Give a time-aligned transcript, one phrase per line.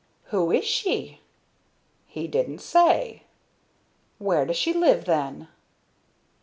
[0.33, 1.21] "Who is she?"
[2.07, 3.21] "He didn't say."
[4.17, 5.47] "Where does she live, then?"